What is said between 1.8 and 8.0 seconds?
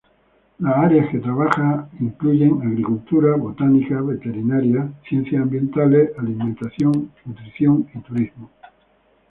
incluyen agricultura, botánica, veterinaria, ciencias ambientales, alimentación, nutrición y